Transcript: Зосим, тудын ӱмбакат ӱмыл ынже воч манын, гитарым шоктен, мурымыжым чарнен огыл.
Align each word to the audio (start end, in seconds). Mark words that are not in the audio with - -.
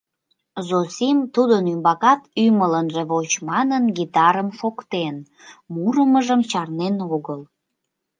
Зосим, 0.67 1.17
тудын 1.33 1.63
ӱмбакат 1.73 2.21
ӱмыл 2.45 2.71
ынже 2.81 3.01
воч 3.11 3.31
манын, 3.49 3.83
гитарым 3.97 4.49
шоктен, 4.59 5.15
мурымыжым 5.73 6.41
чарнен 6.49 6.95
огыл. 7.15 7.41